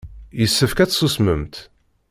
Yessefk 0.39 0.79
ad 0.79 0.89
tsusmemt. 0.89 1.55